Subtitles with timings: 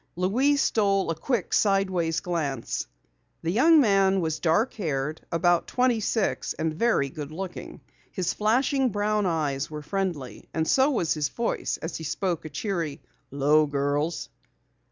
[0.15, 2.87] Louise stole a quick sideways glance.
[3.43, 7.81] The young man was dark haired, about twenty six and very good looking.
[8.11, 12.49] His flashing brown eyes were friendly and so was his voice as he spoke a
[12.49, 14.29] cheery, "'Lo, girls."